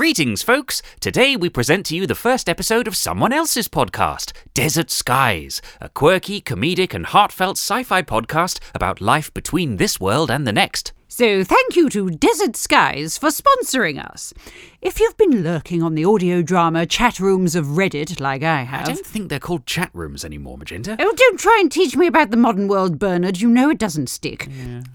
[0.00, 0.80] Greetings, folks!
[0.98, 5.90] Today we present to you the first episode of someone else's podcast, Desert Skies, a
[5.90, 10.94] quirky, comedic, and heartfelt sci fi podcast about life between this world and the next.
[11.12, 14.32] So, thank you to Desert Skies for sponsoring us.
[14.80, 18.88] If you've been lurking on the audio drama chat rooms of Reddit like I have.
[18.88, 20.96] I don't think they're called chat rooms anymore, Magenta.
[21.00, 23.40] Oh, don't try and teach me about the modern world, Bernard.
[23.40, 24.48] You know it doesn't stick.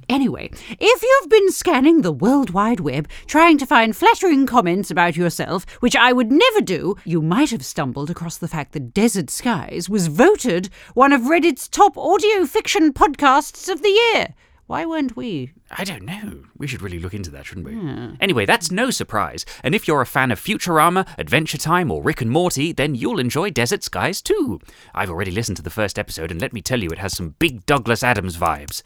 [0.08, 5.18] Anyway, if you've been scanning the World Wide Web trying to find flattering comments about
[5.18, 9.30] yourself, which I would never do, you might have stumbled across the fact that Desert
[9.30, 14.34] Skies was voted one of Reddit's top audio fiction podcasts of the year.
[14.68, 15.54] Why weren't we?
[15.70, 16.46] I don't know.
[16.58, 18.18] We should really look into that, shouldn't we?
[18.20, 19.46] Anyway, that's no surprise.
[19.62, 23.20] And if you're a fan of Futurama, Adventure Time, or Rick and Morty, then you'll
[23.20, 24.60] enjoy Desert Skies too.
[24.96, 27.36] I've already listened to the first episode, and let me tell you, it has some
[27.38, 28.82] big Douglas Adams vibes.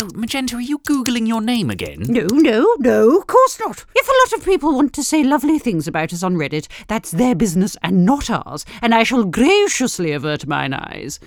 [0.00, 2.02] Oh, Magenta, are you Googling your name again?
[2.08, 3.84] No, no, no, of course not.
[3.94, 7.12] If a lot of people want to say lovely things about us on Reddit, that's
[7.12, 11.20] their business and not ours, and I shall graciously avert mine eyes.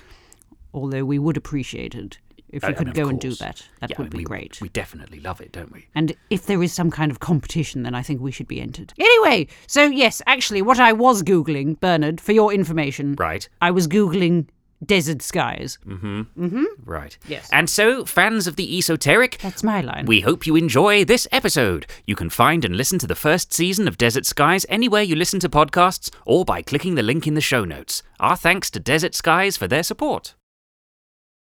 [0.74, 2.18] Although we would appreciate it
[2.56, 3.62] if I you mean, could of go and do that.
[3.80, 4.60] That Yeah, would be we, great.
[4.60, 5.86] We definitely love it, don't we?
[5.94, 8.92] and if there is some kind of competition, then I think we should be entered.
[8.98, 13.48] Anyway, so yes, actually, what I was Googling, Bernard, for your information, Right.
[13.60, 14.46] I was Googling
[14.84, 15.78] desert skies.
[15.86, 16.20] Mm-hmm.
[16.38, 16.64] Mm-hmm.
[16.84, 17.16] Right.
[17.26, 17.48] Yes.
[17.50, 20.04] And so, fans of the esoteric, That's my line.
[20.04, 21.86] we hope you enjoy this episode.
[22.06, 25.40] You can find and listen to the first season of Desert Skies anywhere you listen
[25.40, 28.02] to podcasts or by clicking the link in the show notes.
[28.20, 30.34] Our thanks to Desert Skies for their support.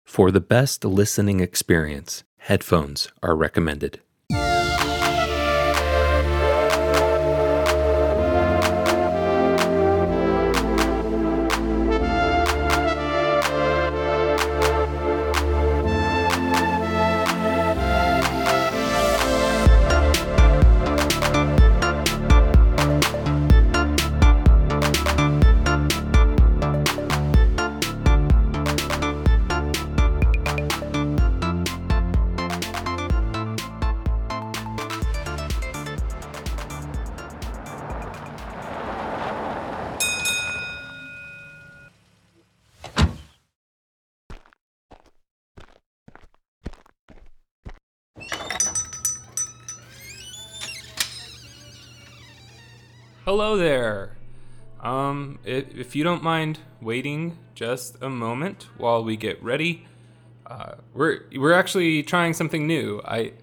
[0.07, 4.01] For the best listening experience, headphones are recommended.
[53.37, 54.17] Hello there.
[54.81, 59.85] Um, if, you don't mind waiting just a moment while we get ready,
[60.47, 62.99] uh, we're we're actually trying something new.
[63.05, 63.33] I,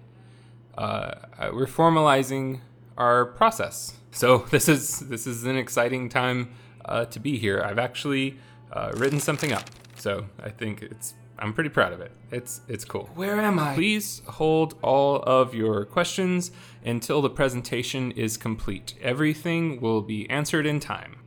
[0.77, 1.13] uh,
[1.53, 2.59] we're formalizing
[2.97, 3.95] our process.
[4.11, 6.49] So this is this is an exciting time
[6.83, 7.63] uh, to be here.
[7.65, 8.37] I've actually
[8.73, 9.69] uh, written something up.
[9.95, 12.11] So I think it's I'm pretty proud of it.
[12.31, 13.09] It's it's cool.
[13.13, 13.75] Where am I?
[13.75, 16.51] Please hold all of your questions
[16.83, 18.93] until the presentation is complete.
[19.01, 21.17] Everything will be answered in time.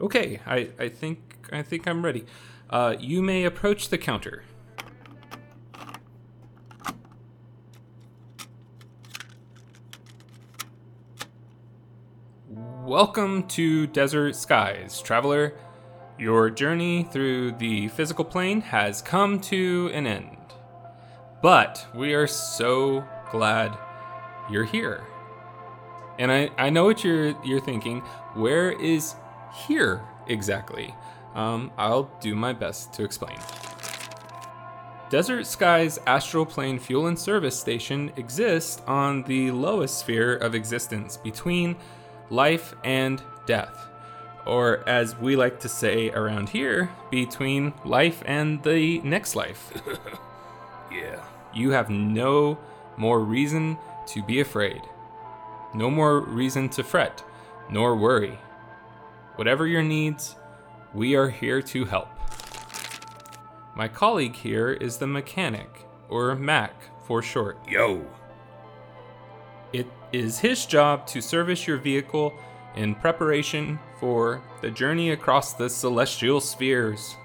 [0.00, 2.24] Okay, I, I think I think I'm ready.
[2.68, 4.42] Uh, you may approach the counter.
[12.84, 15.54] Welcome to Desert Skies, traveler.
[16.18, 20.36] Your journey through the physical plane has come to an end.
[21.42, 23.76] But we are so glad
[24.48, 25.04] you're here.
[26.18, 28.00] And I, I know what you're you're thinking.
[28.34, 29.16] Where is
[29.66, 30.94] here exactly?
[31.34, 33.38] Um, I'll do my best to explain.
[35.10, 41.16] Desert Sky's astral plane fuel and service station exists on the lowest sphere of existence
[41.16, 41.76] between
[42.30, 43.88] life and death.
[44.46, 49.72] Or, as we like to say around here, between life and the next life.
[50.94, 51.24] Yeah.
[51.52, 52.58] You have no
[52.96, 53.78] more reason
[54.08, 54.82] to be afraid,
[55.74, 57.24] no more reason to fret,
[57.68, 58.38] nor worry.
[59.34, 60.36] Whatever your needs,
[60.92, 62.08] we are here to help.
[63.74, 66.74] My colleague here is the mechanic, or Mac
[67.04, 67.58] for short.
[67.68, 68.06] Yo.
[69.72, 72.32] It is his job to service your vehicle
[72.76, 77.16] in preparation for the journey across the celestial spheres.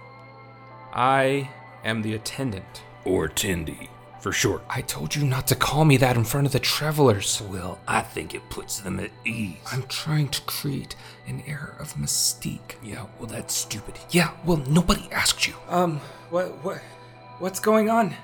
[0.93, 1.49] I
[1.83, 2.83] am the attendant.
[3.03, 3.89] Or Tindy,
[4.21, 4.63] for short.
[4.69, 7.41] I told you not to call me that in front of the travelers.
[7.41, 9.57] Well, I think it puts them at ease.
[9.69, 10.95] I'm trying to create
[11.27, 12.75] an air of mystique.
[12.81, 13.95] Yeah, well, that's stupid.
[14.11, 15.55] Yeah, well, nobody asked you.
[15.67, 15.99] Um,
[16.29, 16.77] what, what,
[17.39, 18.15] what's going on?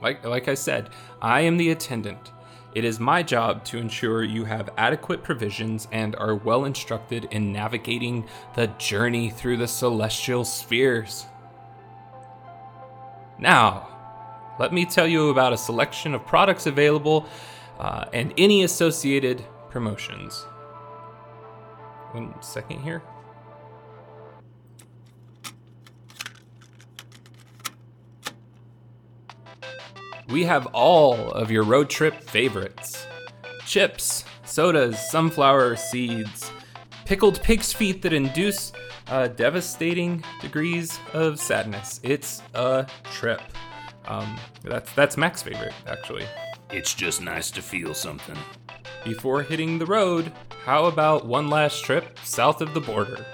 [0.00, 0.88] Like, like I said,
[1.20, 2.32] I am the attendant.
[2.72, 7.52] It is my job to ensure you have adequate provisions and are well instructed in
[7.52, 11.26] navigating the journey through the celestial spheres.
[13.40, 13.88] Now,
[14.60, 17.26] let me tell you about a selection of products available
[17.78, 20.46] uh, and any associated promotions.
[22.12, 23.02] one second here.
[30.30, 33.06] We have all of your road trip favorites
[33.66, 36.50] chips, sodas, sunflower seeds,
[37.04, 38.72] pickled pig's feet that induce
[39.08, 42.00] uh, devastating degrees of sadness.
[42.02, 43.42] It's a trip.
[44.06, 46.26] Um, that's that's Mac's favorite, actually.
[46.70, 48.38] It's just nice to feel something.
[49.04, 50.32] Before hitting the road,
[50.64, 53.26] how about one last trip south of the border?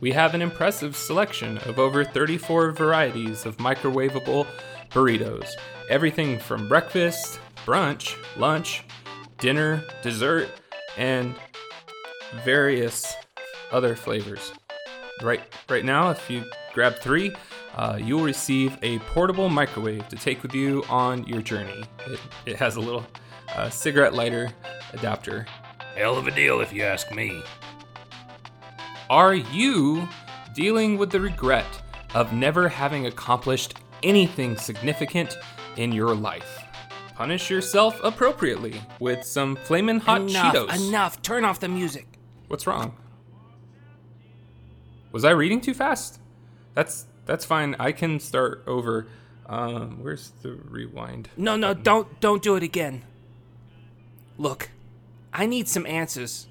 [0.00, 4.48] We have an impressive selection of over 34 varieties of microwavable
[4.92, 5.48] burritos.
[5.88, 8.84] Everything from breakfast, brunch, lunch,
[9.38, 10.48] dinner, dessert,
[10.96, 11.34] and
[12.44, 13.14] various
[13.70, 14.52] other flavors.
[15.22, 16.44] Right, right now, if you
[16.74, 17.34] grab three,
[17.74, 21.84] uh, you'll receive a portable microwave to take with you on your journey.
[22.06, 23.06] It, it has a little
[23.54, 24.50] uh, cigarette lighter
[24.92, 25.46] adapter.
[25.96, 27.42] Hell of a deal, if you ask me.
[29.10, 30.08] Are you
[30.54, 31.66] dealing with the regret
[32.14, 35.36] of never having accomplished anything significant
[35.76, 36.62] in your life?
[37.14, 40.88] Punish yourself appropriately with some flamin' hot enough, Cheetos.
[40.88, 41.22] enough.
[41.22, 42.06] Turn off the music.
[42.48, 42.96] What's wrong?
[45.12, 46.18] Was I reading too fast?
[46.74, 47.76] That's that's fine.
[47.78, 49.06] I can start over.
[49.46, 51.28] Um, where's the rewind?
[51.36, 53.02] No, no, don't don't do it again.
[54.38, 54.70] Look,
[55.32, 56.46] I need some answers.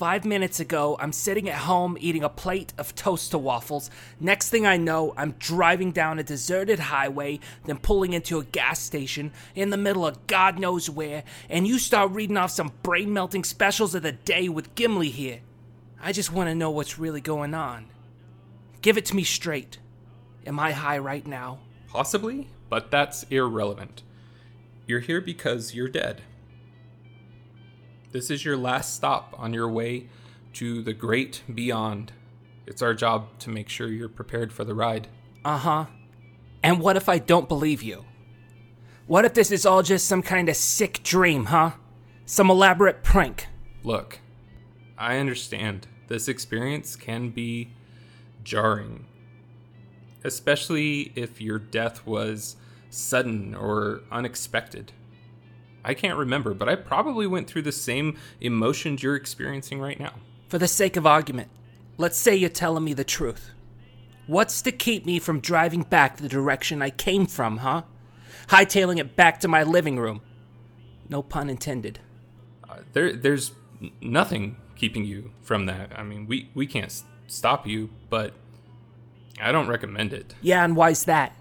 [0.00, 3.90] Five minutes ago, I'm sitting at home eating a plate of toaster waffles.
[4.18, 8.80] Next thing I know, I'm driving down a deserted highway, then pulling into a gas
[8.80, 13.12] station in the middle of God knows where, and you start reading off some brain
[13.12, 15.40] melting specials of the day with Gimli here.
[16.00, 17.84] I just want to know what's really going on.
[18.80, 19.80] Give it to me straight.
[20.46, 21.58] Am I high right now?
[21.88, 24.02] Possibly, but that's irrelevant.
[24.86, 26.22] You're here because you're dead.
[28.12, 30.08] This is your last stop on your way
[30.54, 32.12] to the great beyond.
[32.66, 35.06] It's our job to make sure you're prepared for the ride.
[35.44, 35.86] Uh huh.
[36.62, 38.04] And what if I don't believe you?
[39.06, 41.72] What if this is all just some kind of sick dream, huh?
[42.26, 43.46] Some elaborate prank?
[43.82, 44.20] Look,
[44.98, 47.70] I understand this experience can be
[48.42, 49.06] jarring,
[50.24, 52.56] especially if your death was
[52.90, 54.92] sudden or unexpected.
[55.84, 60.14] I can't remember, but I probably went through the same emotions you're experiencing right now.
[60.48, 61.48] For the sake of argument,
[61.96, 63.50] let's say you're telling me the truth.
[64.26, 67.82] What's to keep me from driving back the direction I came from, huh?
[68.48, 70.20] Hightailing it back to my living room.
[71.08, 71.98] No pun intended.
[72.68, 73.52] Uh, there, there's
[74.00, 75.92] nothing keeping you from that.
[75.96, 78.32] I mean, we, we can't s- stop you, but
[79.40, 80.34] I don't recommend it.
[80.42, 81.34] Yeah, and why's that?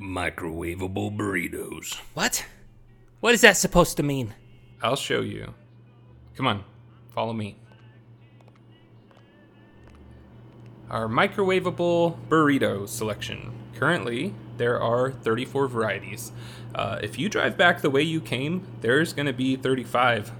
[0.00, 1.94] Microwavable burritos.
[2.14, 2.44] What?
[3.20, 4.34] What is that supposed to mean?
[4.82, 5.54] I'll show you.
[6.36, 6.64] Come on,
[7.14, 7.56] follow me.
[10.90, 13.52] Our microwavable burrito selection.
[13.74, 16.32] Currently, there are 34 varieties.
[16.74, 20.32] Uh, if you drive back the way you came, there's going to be 35.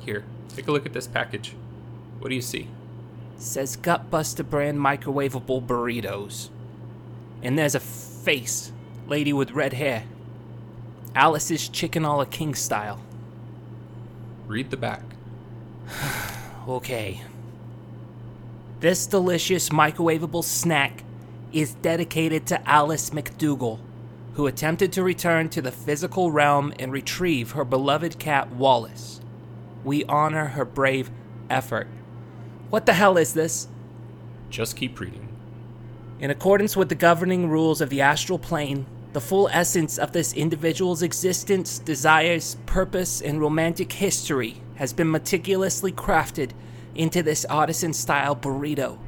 [0.00, 1.54] Here, take a look at this package.
[2.18, 2.68] What do you see?
[3.42, 6.48] says Gutbuster brand microwavable burritos.
[7.42, 8.72] And there's a face,
[9.08, 10.04] lady with red hair.
[11.14, 13.00] Alice's chicken a la king style.
[14.46, 15.02] Read the back.
[16.68, 17.20] Okay.
[18.78, 21.02] This delicious microwavable snack
[21.52, 23.80] is dedicated to Alice McDougal,
[24.34, 29.20] who attempted to return to the physical realm and retrieve her beloved cat Wallace.
[29.82, 31.10] We honor her brave
[31.50, 31.88] effort.
[32.70, 33.66] What the hell is this?
[34.50, 35.28] Just keep reading.
[36.20, 40.32] In accordance with the governing rules of the astral plane, the full essence of this
[40.32, 46.52] individual's existence, desires, purpose, and romantic history has been meticulously crafted
[46.94, 48.98] into this artisan style burrito.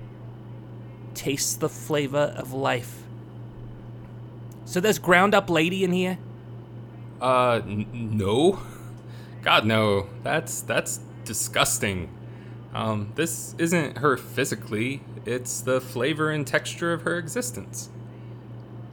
[1.15, 3.03] Taste the flavor of life.
[4.65, 6.19] So there's ground up lady in here?
[7.21, 8.61] Uh, n- no.
[9.43, 10.09] God, no.
[10.23, 12.11] That's that's disgusting.
[12.75, 15.03] Um, this isn't her physically.
[15.25, 17.91] It's the flavor and texture of her existence,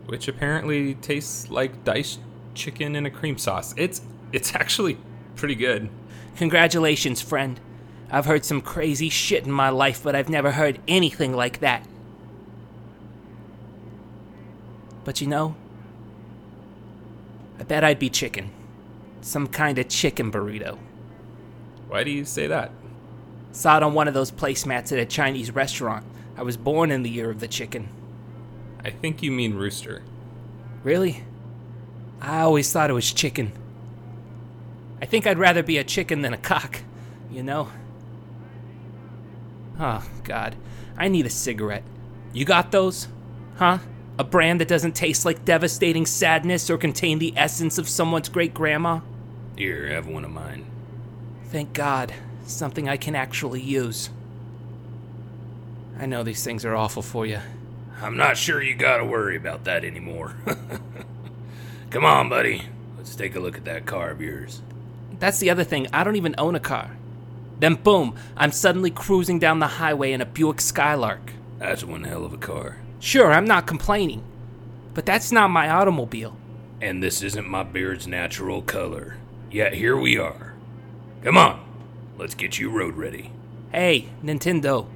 [0.05, 2.20] which apparently tastes like diced
[2.53, 3.74] chicken in a cream sauce.
[3.77, 4.98] It's it's actually
[5.36, 5.89] pretty good.
[6.38, 7.60] Congratulations, friend.
[8.10, 11.86] I've heard some crazy shit in my life, but I've never heard anything like that.
[15.03, 15.55] But you know,
[17.60, 18.51] I bet I'd be chicken.
[19.22, 20.77] Some kind of chicken burrito.
[21.88, 22.72] Why do you say that?
[23.51, 26.05] Saw it on one of those placemats at a Chinese restaurant.
[26.38, 27.89] I was born in the year of the chicken.
[28.83, 30.01] I think you mean rooster.
[30.83, 31.23] Really?
[32.19, 33.51] I always thought it was chicken.
[35.01, 36.81] I think I'd rather be a chicken than a cock,
[37.31, 37.69] you know?
[39.79, 40.55] Oh, God.
[40.97, 41.83] I need a cigarette.
[42.33, 43.07] You got those?
[43.57, 43.79] Huh?
[44.19, 48.53] A brand that doesn't taste like devastating sadness or contain the essence of someone's great
[48.53, 49.00] grandma?
[49.57, 50.65] Here, have one of mine.
[51.45, 52.13] Thank God.
[52.45, 54.09] Something I can actually use.
[56.00, 57.39] I know these things are awful for you.
[58.01, 60.36] I'm not sure you gotta worry about that anymore.
[61.91, 62.63] Come on, buddy.
[62.98, 64.62] Let's take a look at that car of yours.
[65.20, 65.88] That's the other thing.
[65.93, 66.98] I don't even own a car.
[67.60, 71.34] Then, boom, I'm suddenly cruising down the highway in a Buick Skylark.
[71.60, 72.77] That's one hell of a car.
[73.00, 74.24] Sure, I'm not complaining.
[74.96, 76.36] But that's not my automobile.
[76.81, 79.17] And this isn't my beard's natural color.
[79.51, 80.55] Yet here we are.
[81.24, 81.63] Come on,
[82.17, 83.31] let's get you road ready.
[83.72, 84.88] Hey, Nintendo.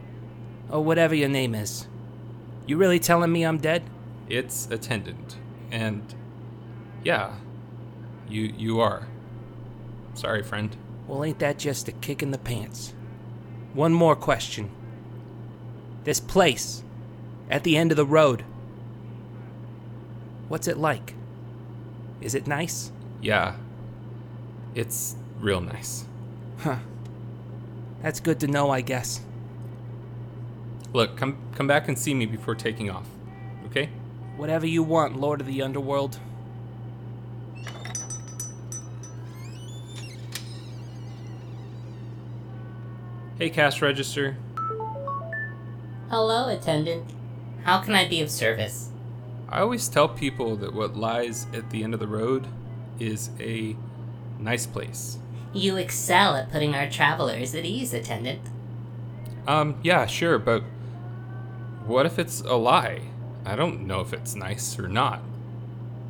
[0.71, 1.87] Or whatever your name is.
[2.65, 3.83] You really telling me I'm dead?
[4.27, 5.37] It's attendant.
[5.71, 6.01] And
[7.03, 7.35] yeah,
[8.27, 9.07] you you are.
[10.15, 10.75] Sorry, friend.
[11.07, 12.93] Well, ain't that just a kick in the pants?
[13.73, 14.71] One more question.
[16.03, 16.83] This place,
[17.49, 18.43] at the end of the road,
[20.47, 21.13] what's it like?
[22.21, 22.91] Is it nice?
[23.21, 23.55] Yeah.
[24.73, 26.05] It's real nice.
[26.59, 26.77] Huh.
[28.01, 29.21] That's good to know, I guess.
[30.95, 33.05] Look, come come back and see me before taking off.
[33.65, 33.89] Okay?
[34.37, 36.19] Whatever you want, Lord of the Underworld.
[43.37, 44.37] Hey, cash register.
[46.09, 47.11] Hello, attendant.
[47.65, 48.87] How can I be of service?
[49.49, 52.47] I always tell people that what lies at the end of the road
[53.01, 53.75] is a
[54.39, 55.17] nice place.
[55.53, 58.39] You excel at putting our travelers at ease, attendant.
[59.45, 60.63] Um, yeah, sure, but
[61.85, 63.01] what if it's a lie?
[63.45, 65.21] I don't know if it's nice or not.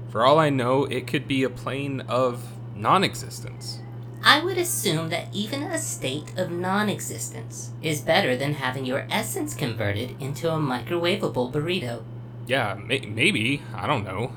[0.10, 2.44] For all I know, it could be a plane of
[2.76, 3.80] non existence.
[4.24, 9.06] I would assume that even a state of non existence is better than having your
[9.12, 12.04] essence converted into a microwavable burrito.
[12.48, 13.62] Yeah, may- maybe.
[13.74, 14.32] I don't know.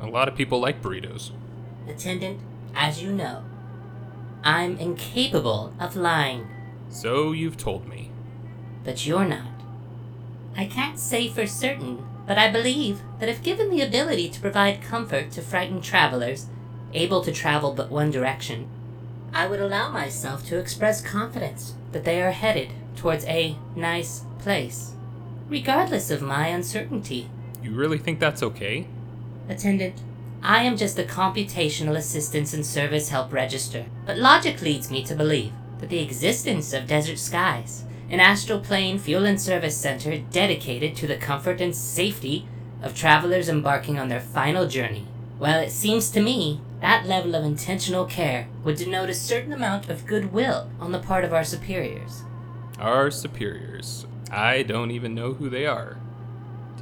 [0.00, 1.30] A lot of people like burritos.
[1.88, 2.40] Attendant,
[2.74, 3.44] as you know,
[4.42, 6.46] I'm incapable of lying,
[6.90, 8.10] So you've told me.
[8.84, 9.46] but you're not.
[10.56, 14.82] I can't say for certain, but I believe that if given the ability to provide
[14.82, 16.46] comfort to frightened travelers,
[16.92, 18.68] able to travel but one direction,
[19.32, 24.92] I would allow myself to express confidence that they are headed towards a nice place,
[25.48, 27.28] regardless of my uncertainty.
[27.62, 28.86] You really think that's okay?
[29.48, 30.00] Attendant,
[30.42, 35.14] I am just a computational assistance and service help register, but logic leads me to
[35.14, 40.94] believe that the existence of Desert Skies, an astral plane fuel and service center dedicated
[40.96, 42.46] to the comfort and safety
[42.82, 45.06] of travelers embarking on their final journey.
[45.38, 49.88] While it seems to me that level of intentional care would denote a certain amount
[49.88, 52.22] of goodwill on the part of our superiors.
[52.78, 54.06] Our superiors.
[54.30, 55.96] I don't even know who they are.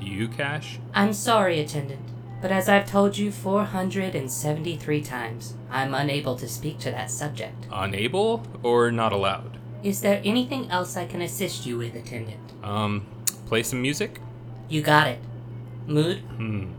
[0.01, 0.81] Do you, Cash?
[0.93, 2.09] I'm sorry, attendant,
[2.41, 7.69] but as I've told you 473 times, I'm unable to speak to that subject.
[7.71, 9.59] Unable or not allowed?
[9.83, 12.53] Is there anything else I can assist you with, attendant?
[12.63, 13.05] Um,
[13.47, 14.21] play some music?
[14.69, 15.19] You got it.
[15.87, 16.19] Mood?
[16.19, 16.71] Hmm.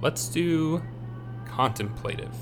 [0.00, 0.82] Let's do
[1.46, 2.34] contemplative.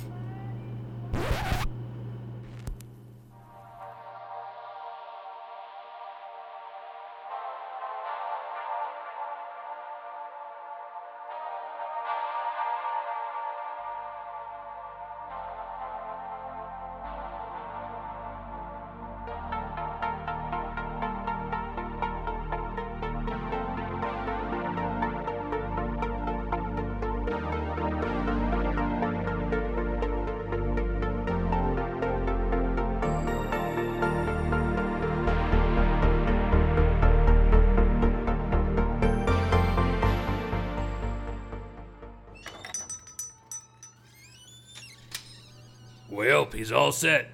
[46.63, 47.29] He's all set.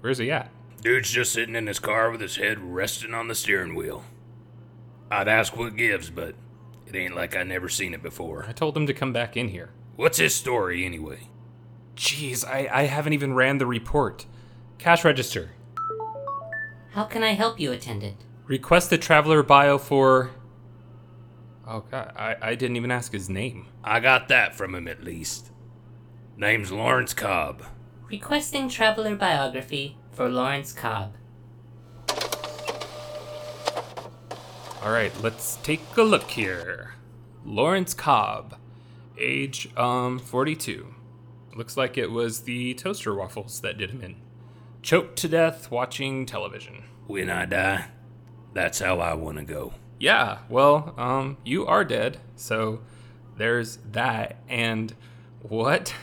[0.00, 0.50] Where's he at?
[0.80, 4.04] Dude's just sitting in his car with his head resting on the steering wheel.
[5.10, 6.34] I'd ask what gives, but
[6.86, 8.46] it ain't like I never seen it before.
[8.48, 9.68] I told him to come back in here.
[9.96, 11.28] What's his story anyway?
[11.94, 14.24] Jeez, I, I haven't even ran the report.
[14.78, 15.50] Cash register.
[16.92, 18.16] How can I help you, attendant?
[18.46, 20.30] Request the traveler bio for.
[21.68, 23.66] Oh god, I, I didn't even ask his name.
[23.84, 25.50] I got that from him at least.
[26.38, 27.62] Name's Lawrence Cobb.
[28.10, 31.14] Requesting traveler biography for Lawrence Cobb.
[34.82, 36.94] Alright, let's take a look here.
[37.44, 38.56] Lawrence Cobb.
[39.16, 40.92] Age, um, 42.
[41.54, 44.16] Looks like it was the toaster waffles that did him in.
[44.82, 46.82] Choked to death watching television.
[47.06, 47.86] When I die,
[48.54, 49.74] That's how I want to go.
[50.00, 52.80] Yeah, well, um, you are dead, so
[53.36, 54.38] there's that.
[54.48, 54.94] And
[55.42, 55.94] what?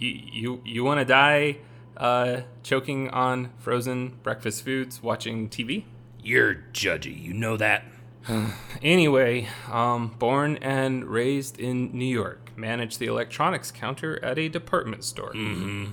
[0.00, 1.58] You you you want to die,
[1.96, 5.84] uh, choking on frozen breakfast foods, watching TV?
[6.22, 7.84] You're judgy, you know that?
[8.82, 15.04] Anyway, um, born and raised in New York, managed the electronics counter at a department
[15.04, 15.32] store.
[15.34, 15.92] Mm-hmm.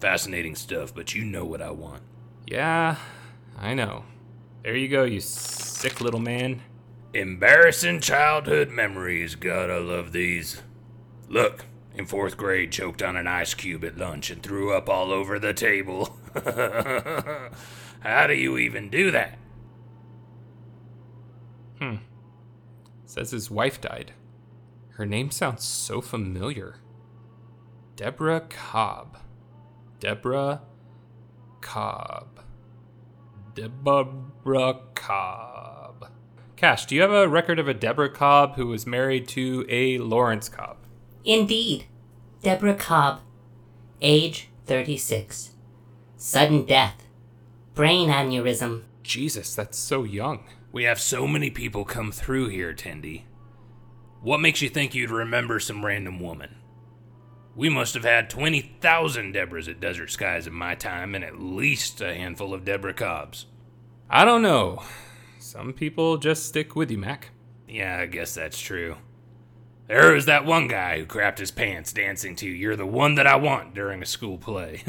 [0.00, 2.02] Fascinating stuff, but you know what I want.
[2.46, 2.96] Yeah,
[3.58, 4.04] I know.
[4.62, 6.60] There you go, you sick little man.
[7.14, 9.34] Embarrassing childhood memories.
[9.34, 10.60] God, I love these.
[11.28, 15.12] Look, in fourth grade, choked on an ice cube at lunch and threw up all
[15.12, 16.16] over the table.
[18.00, 19.38] How do you even do that?
[21.78, 21.96] Hmm.
[23.04, 24.12] Says his wife died.
[24.90, 26.76] Her name sounds so familiar.
[27.96, 29.18] Deborah Cobb.
[29.98, 30.62] Deborah
[31.60, 32.40] Cobb.
[33.54, 36.10] Deborah Cobb.
[36.56, 39.98] Cash, do you have a record of a Deborah Cobb who was married to a
[39.98, 40.76] Lawrence Cobb?
[41.24, 41.86] Indeed.
[42.42, 43.20] Deborah Cobb.
[44.00, 45.50] Age 36.
[46.16, 47.06] Sudden death.
[47.74, 48.82] Brain aneurysm.
[49.02, 50.44] Jesus, that's so young.
[50.72, 53.22] We have so many people come through here, Tendy.
[54.22, 56.56] What makes you think you'd remember some random woman?
[57.56, 62.00] We must have had 20,000 Debras at Desert Skies in my time and at least
[62.00, 63.46] a handful of Deborah Cobbs.
[64.08, 64.82] I don't know.
[65.38, 67.30] Some people just stick with you, Mac.
[67.68, 68.96] Yeah, I guess that's true.
[69.90, 73.26] There was that one guy who crapped his pants dancing to You're the One That
[73.26, 74.84] I Want during a school play.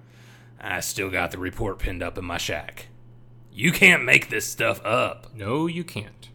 [0.60, 2.86] I still got the report pinned up in my shack.
[3.50, 5.34] You can't make this stuff up.
[5.34, 6.28] No, you can't.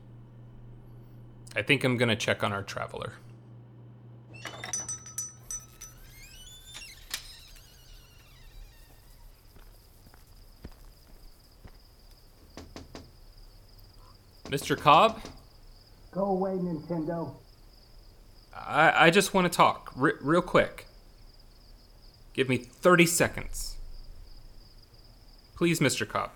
[1.55, 3.13] I think I'm gonna check on our traveler.
[14.49, 14.77] Mr.
[14.77, 15.21] Cobb,
[16.11, 17.33] Go away, Nintendo.
[18.67, 20.85] I, I just want to talk re- real quick.
[22.33, 23.77] Give me 30 seconds.
[25.55, 26.07] Please, Mr.
[26.07, 26.31] Cobb.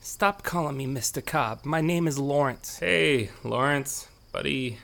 [0.00, 1.24] Stop calling me Mr.
[1.24, 1.64] Cobb.
[1.64, 2.78] My name is Lawrence.
[2.78, 4.78] Hey, Lawrence, buddy.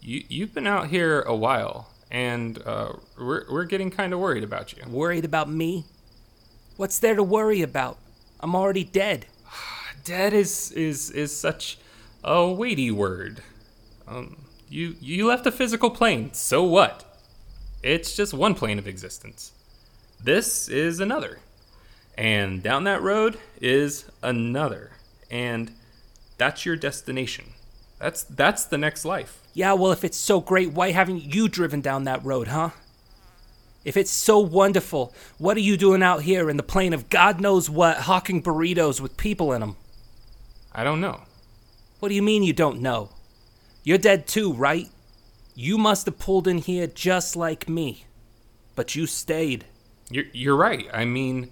[0.00, 4.44] You, you've been out here a while, and uh, we're, we're getting kind of worried
[4.44, 4.82] about you.
[4.88, 5.84] Worried about me?
[6.76, 7.98] What's there to worry about?
[8.40, 9.26] I'm already dead.
[10.04, 11.78] Dead is, is, is such
[12.22, 13.42] a weighty word.
[14.06, 14.36] Um,
[14.68, 17.04] you, you left a physical plane, so what?
[17.82, 19.52] It's just one plane of existence.
[20.22, 21.38] This is another.
[22.16, 24.92] And down that road is another.
[25.30, 25.72] And
[26.36, 27.46] that's your destination.
[27.98, 29.42] That's that's the next life.
[29.52, 32.70] Yeah, well, if it's so great, why haven't you driven down that road, huh?
[33.84, 37.40] If it's so wonderful, what are you doing out here in the plane of God
[37.40, 39.76] knows what, hawking burritos with people in them?
[40.72, 41.22] I don't know.
[42.00, 43.10] What do you mean you don't know?
[43.84, 44.88] You're dead too, right?
[45.54, 48.06] You must have pulled in here just like me.
[48.74, 49.66] But you stayed.
[50.10, 50.86] You're, you're right.
[50.92, 51.50] I mean,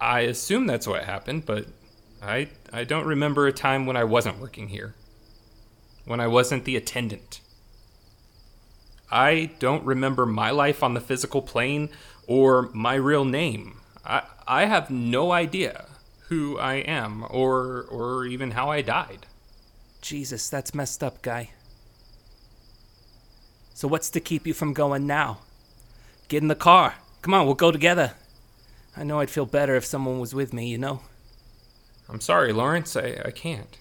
[0.00, 1.66] I assume that's what happened, but
[2.22, 4.94] I I don't remember a time when I wasn't working here.
[6.06, 7.40] When I wasn't the attendant.
[9.10, 11.90] I don't remember my life on the physical plane
[12.26, 13.80] or my real name.
[14.04, 15.86] I I have no idea
[16.28, 19.26] who I am or or even how I died.
[20.02, 21.50] Jesus, that's messed up, guy.
[23.72, 25.38] So, what's to keep you from going now?
[26.28, 26.96] Get in the car.
[27.22, 28.12] Come on, we'll go together.
[28.96, 31.00] I know I'd feel better if someone was with me, you know?
[32.08, 33.78] I'm sorry, Lawrence, I, I can't.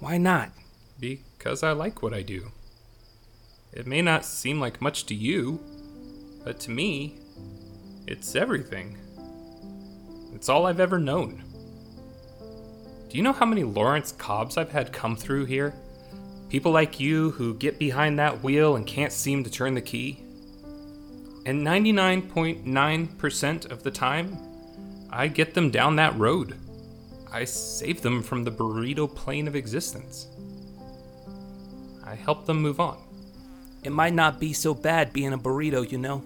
[0.00, 0.50] Why not?
[0.98, 2.50] Because I like what I do.
[3.72, 5.60] It may not seem like much to you,
[6.42, 7.18] but to me,
[8.06, 8.98] it's everything.
[10.34, 11.43] It's all I've ever known.
[13.14, 15.72] Do you know how many Lawrence Cobbs I've had come through here?
[16.48, 20.24] People like you who get behind that wheel and can't seem to turn the key?
[21.46, 24.36] And 99.9% of the time,
[25.10, 26.58] I get them down that road.
[27.30, 30.26] I save them from the burrito plane of existence.
[32.04, 33.00] I help them move on.
[33.84, 36.24] It might not be so bad being a burrito, you know?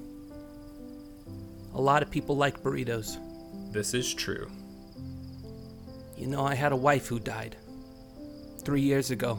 [1.75, 3.19] A lot of people like burritos.
[3.75, 4.51] This is true.
[6.19, 7.57] You know, I had a wife who died.
[8.65, 9.39] Three years ago.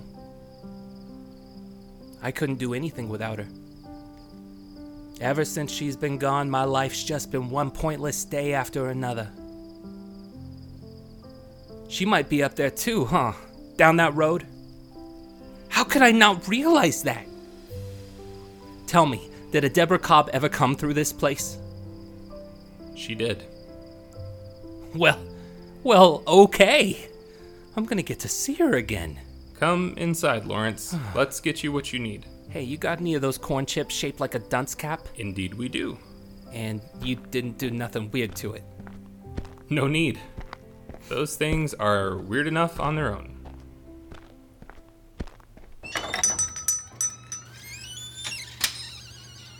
[2.21, 3.47] I couldn't do anything without her.
[5.19, 9.29] Ever since she's been gone, my life's just been one pointless day after another.
[11.89, 13.33] She might be up there too, huh?
[13.75, 14.47] Down that road?
[15.67, 17.27] How could I not realize that?
[18.87, 21.57] Tell me, did a Deborah Cobb ever come through this place?
[22.95, 23.43] She did.
[24.95, 25.19] Well,
[25.83, 27.09] well, okay.
[27.75, 29.19] I'm gonna get to see her again.
[29.59, 30.95] Come inside, Lawrence.
[31.15, 32.25] Let's get you what you need.
[32.49, 35.07] Hey, you got any of those corn chips shaped like a dunce cap?
[35.15, 35.97] Indeed, we do.
[36.51, 38.63] And you didn't do nothing weird to it.
[39.69, 40.19] No need.
[41.09, 43.35] Those things are weird enough on their own.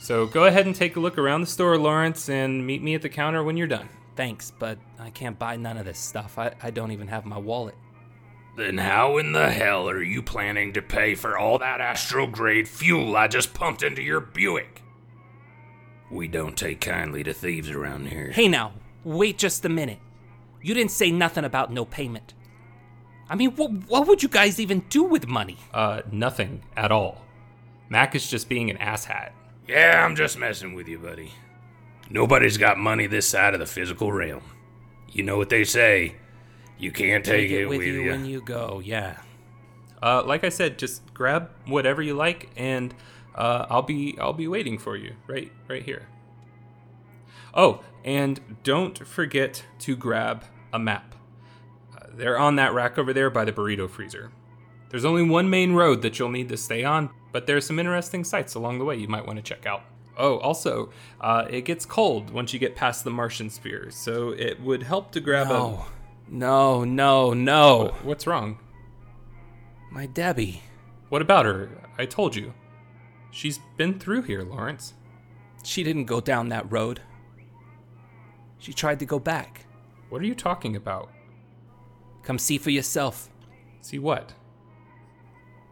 [0.01, 3.03] So go ahead and take a look around the store, Lawrence, and meet me at
[3.03, 3.87] the counter when you're done.
[4.15, 6.37] Thanks, but I can't buy none of this stuff.
[6.37, 7.75] I, I don't even have my wallet.
[8.57, 12.67] Then how in the hell are you planning to pay for all that astral grade
[12.67, 14.81] fuel I just pumped into your Buick?
[16.11, 18.31] We don't take kindly to thieves around here.
[18.31, 19.99] Hey now, wait just a minute.
[20.61, 22.33] You didn't say nothing about no payment.
[23.29, 25.57] I mean, what, what would you guys even do with money?
[25.73, 27.21] Uh, nothing at all.
[27.87, 29.31] Mac is just being an asshat.
[29.67, 31.31] Yeah, I'm just messing with you, buddy.
[32.09, 34.43] Nobody's got money this side of the physical realm.
[35.11, 36.15] You know what they say.
[36.77, 38.09] You can't take, it, with, you.
[38.09, 39.17] when you go, yeah.
[40.01, 42.93] Uh, like I said, just grab whatever you like, and
[43.35, 46.07] uh, I'll be I'll be waiting for you right right here.
[47.53, 51.15] Oh, and don't forget to grab a map.
[51.95, 54.31] Uh, they're on that rack over there by the burrito freezer.
[54.89, 57.77] There's only one main road that you'll need to stay on, but there are some
[57.77, 59.83] interesting sights along the way you might want to check out.
[60.17, 60.91] Oh, also,
[61.21, 65.11] uh, it gets cold once you get past the Martian sphere, so it would help
[65.11, 65.49] to grab a.
[65.49, 65.85] No,
[66.27, 67.95] no, no, no.
[68.03, 68.59] What's wrong?
[69.91, 70.61] My Debbie.
[71.09, 71.69] What about her?
[71.97, 72.53] I told you.
[73.31, 74.93] She's been through here, Lawrence.
[75.63, 77.01] She didn't go down that road.
[78.59, 79.65] She tried to go back.
[80.09, 81.09] What are you talking about?
[82.23, 83.29] Come see for yourself.
[83.81, 84.33] See what?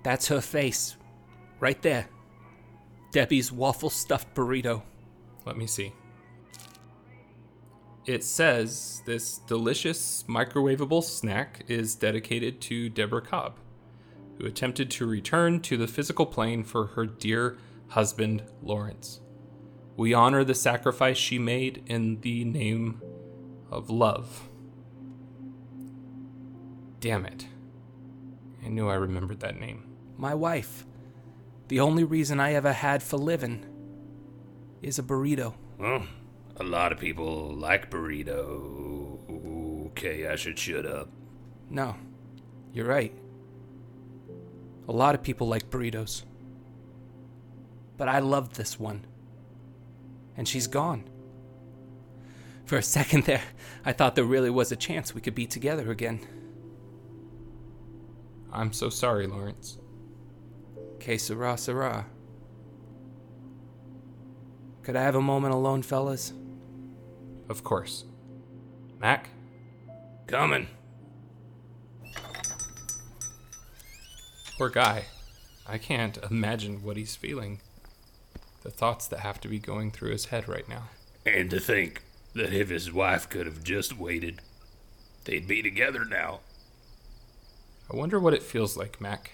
[0.03, 0.95] That's her face.
[1.59, 2.07] Right there.
[3.17, 4.83] Debbie's waffle stuffed burrito.
[5.43, 5.91] Let me see.
[8.05, 13.57] It says this delicious microwavable snack is dedicated to Deborah Cobb,
[14.37, 19.19] who attempted to return to the physical plane for her dear husband, Lawrence.
[19.95, 23.01] We honor the sacrifice she made in the name
[23.71, 24.47] of love.
[26.99, 27.47] Damn it.
[28.63, 29.87] I knew I remembered that name.
[30.17, 30.85] My wife.
[31.67, 33.65] The only reason I ever had for living
[34.81, 35.53] is a burrito.
[35.77, 36.03] Well,
[36.55, 39.87] a lot of people like burrito.
[39.87, 41.09] Okay, I should shut up.
[41.69, 41.95] No,
[42.71, 43.13] you're right.
[44.87, 46.23] A lot of people like burritos.
[47.97, 49.05] But I loved this one.
[50.37, 51.03] And she's gone.
[52.65, 53.43] For a second there,
[53.83, 56.21] I thought there really was a chance we could be together again.
[58.53, 59.79] I'm so sorry, Lawrence.
[60.99, 62.05] Que sera, sera.
[64.83, 66.33] Could I have a moment alone, fellas?
[67.49, 68.05] Of course.
[68.99, 69.29] Mac?
[70.27, 70.67] Coming.
[74.57, 75.05] Poor guy.
[75.67, 77.59] I can't imagine what he's feeling.
[78.63, 80.89] The thoughts that have to be going through his head right now.
[81.25, 82.01] And to think
[82.33, 84.41] that if his wife could have just waited,
[85.25, 86.39] they'd be together now.
[87.91, 89.33] I wonder what it feels like, Mac.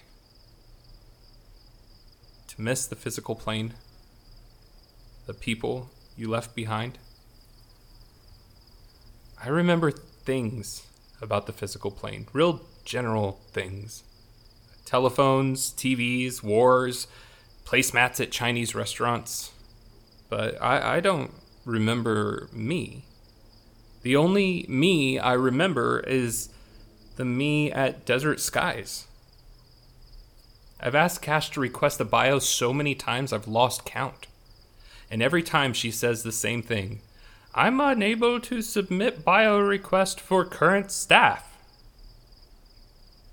[2.54, 3.74] To miss the physical plane,
[5.26, 6.98] the people you left behind.
[9.42, 10.86] I remember things
[11.20, 14.04] about the physical plane, real general things
[14.84, 17.06] telephones, TVs, wars,
[17.64, 19.50] placemats at Chinese restaurants.
[20.28, 21.32] But I, I don't
[21.64, 23.06] remember me.
[24.02, 26.50] The only me I remember is
[27.16, 29.06] the me at Desert Skies.
[30.80, 34.26] I've asked Cash to request the bio so many times I've lost count.
[35.10, 37.00] And every time she says the same thing
[37.54, 41.56] I'm unable to submit bio request for current staff.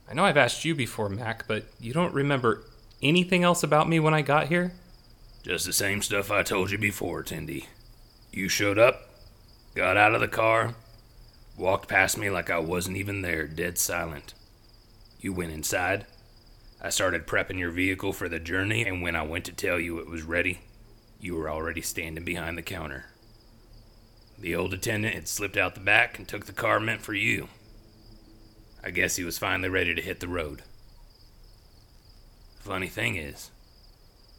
[0.08, 2.64] I know I've asked you before, Mac, but you don't remember
[3.02, 4.74] anything else about me when I got here?
[5.42, 7.66] Just the same stuff I told you before, Tindy.
[8.32, 9.10] You showed up,
[9.74, 10.76] got out of the car,
[11.58, 14.36] walked past me like I wasn't even there, dead silent.
[15.20, 16.06] You went inside.
[16.82, 20.00] I started prepping your vehicle for the journey, and when I went to tell you
[20.00, 20.62] it was ready,
[21.20, 23.06] you were already standing behind the counter.
[24.40, 27.50] The old attendant had slipped out the back and took the car meant for you.
[28.84, 30.64] I guess he was finally ready to hit the road.
[32.60, 33.52] Funny thing is,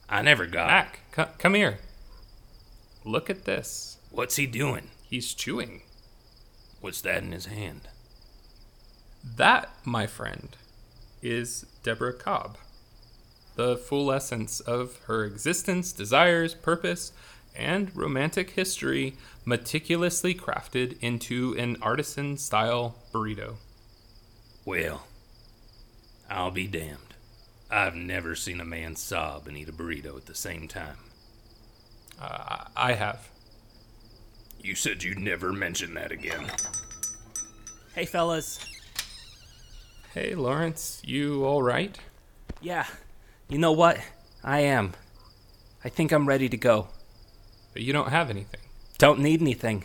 [0.08, 0.66] I never got.
[0.66, 1.78] Mac, c- come here.
[3.04, 3.98] Look at this.
[4.10, 4.90] What's he doing?
[5.08, 5.82] He's chewing.
[6.80, 7.82] What's that in his hand?
[9.24, 10.56] That, my friend,
[11.22, 12.58] is Deborah Cobb.
[13.54, 17.12] The full essence of her existence, desires, purpose,
[17.54, 23.56] and romantic history meticulously crafted into an artisan style burrito.
[24.64, 25.06] Well,
[26.30, 26.98] I'll be damned.
[27.70, 30.96] I've never seen a man sob and eat a burrito at the same time.
[32.20, 33.28] Uh, I have.
[34.60, 36.50] You said you'd never mention that again.
[37.94, 38.71] Hey, fellas.
[40.14, 41.98] Hey, Lawrence, you all right?
[42.60, 42.86] Yeah,
[43.48, 43.98] you know what?
[44.44, 44.92] I am.
[45.82, 46.88] I think I'm ready to go.
[47.72, 48.60] But you don't have anything.
[48.98, 49.84] Don't need anything.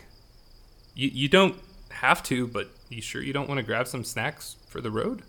[0.94, 1.56] You, you don't
[1.88, 5.22] have to, but you sure you don't want to grab some snacks for the road?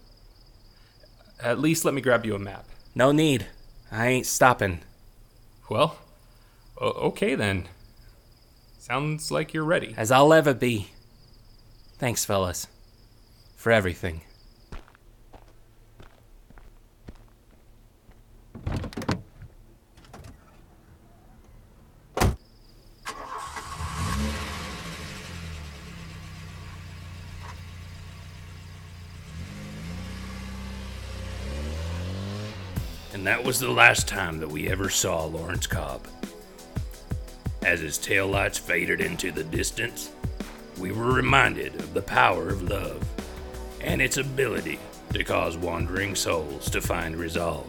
[1.42, 2.66] At least let me grab you a map.
[2.94, 3.48] No need.
[3.90, 4.82] I ain't stopping.
[5.70, 5.98] Well,
[6.82, 7.70] okay then.
[8.80, 9.94] Sounds like you're ready.
[9.96, 10.90] As I'll ever be.
[11.98, 12.68] Thanks, fellas.
[13.56, 14.24] For everything.
[33.20, 36.08] And that was the last time that we ever saw Lawrence Cobb.
[37.66, 40.12] As his taillights faded into the distance,
[40.80, 43.06] we were reminded of the power of love
[43.82, 44.80] and its ability
[45.12, 47.68] to cause wandering souls to find resolve.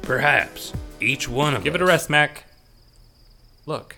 [0.00, 2.46] Perhaps each one of Give us it a rest, Mac.
[3.66, 3.96] Look.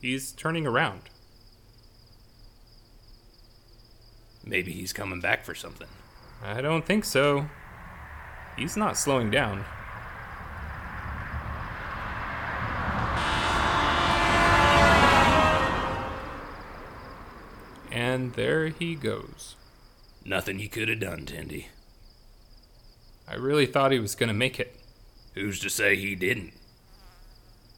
[0.00, 1.02] He's turning around.
[4.42, 5.88] Maybe he's coming back for something.
[6.42, 7.50] I don't think so.
[8.56, 9.64] He's not slowing down.
[17.90, 19.56] And there he goes.
[20.24, 21.66] Nothing you could have done, Tindy.
[23.28, 24.76] I really thought he was gonna make it.
[25.34, 26.52] Who's to say he didn't?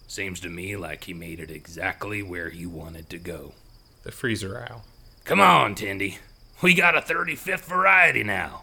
[0.06, 3.54] Seems to me like he made it exactly where he wanted to go.
[4.02, 4.84] The freezer aisle.
[5.24, 6.18] Come on, Tindy.
[6.62, 8.62] We got a 35th variety now.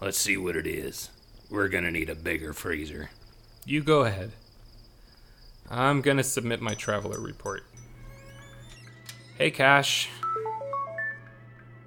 [0.00, 1.10] Let's see what it is.
[1.50, 3.10] We're gonna need a bigger freezer.
[3.66, 4.32] You go ahead.
[5.68, 7.64] I'm gonna submit my traveler report.
[9.36, 10.08] Hey, Cash.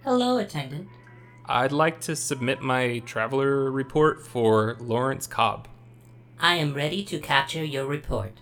[0.03, 0.89] Hello, attendant.
[1.45, 5.69] I'd like to submit my traveler report for Lawrence Cobb.
[6.39, 8.33] I am ready to capture your report.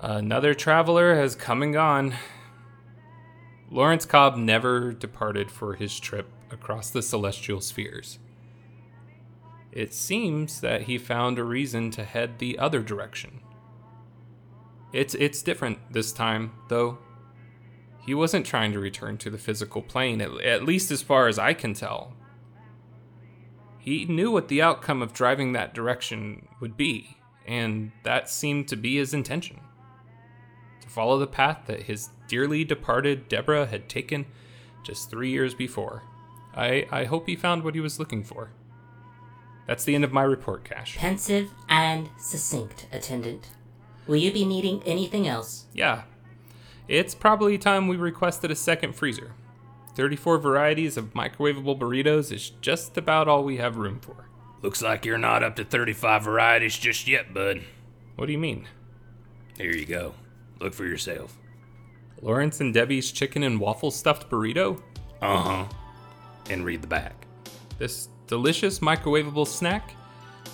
[0.00, 2.14] Another traveler has come and gone.
[3.70, 8.20] Lawrence Cobb never departed for his trip across the celestial spheres.
[9.72, 13.40] It seems that he found a reason to head the other direction.
[14.92, 16.98] It's it's different this time, though.
[17.98, 21.38] He wasn't trying to return to the physical plane, at, at least as far as
[21.38, 22.14] I can tell.
[23.78, 28.76] He knew what the outcome of driving that direction would be, and that seemed to
[28.76, 29.60] be his intention
[30.80, 34.26] to follow the path that his dearly departed Deborah had taken
[34.82, 36.02] just three years before.
[36.54, 38.50] I, I hope he found what he was looking for.
[39.68, 40.96] That's the end of my report, Cash.
[40.96, 43.48] Pensive and succinct, attendant.
[44.06, 45.66] Will you be needing anything else?
[45.74, 46.04] Yeah.
[46.88, 49.32] It's probably time we requested a second freezer.
[49.94, 54.30] 34 varieties of microwavable burritos is just about all we have room for.
[54.62, 57.60] Looks like you're not up to 35 varieties just yet, bud.
[58.16, 58.66] What do you mean?
[59.58, 60.14] Here you go.
[60.60, 61.36] Look for yourself.
[62.22, 64.80] Lawrence and Debbie's chicken and waffle stuffed burrito?
[65.20, 65.64] Uh huh.
[66.48, 67.26] And read the back.
[67.78, 69.94] This delicious microwavable snack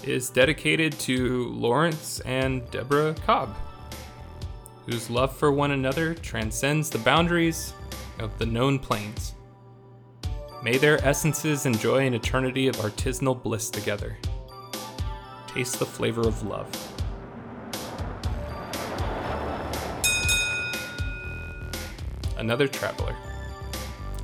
[0.04, 3.54] is dedicated to Lawrence and Deborah Cobb,
[4.86, 7.74] whose love for one another transcends the boundaries
[8.20, 9.34] of the known planes.
[10.62, 14.16] May their essences enjoy an eternity of artisanal bliss together.
[15.48, 16.70] Taste the flavor of love.
[22.38, 23.16] Another traveler.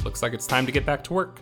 [0.04, 1.40] Looks like it's time to get back to work.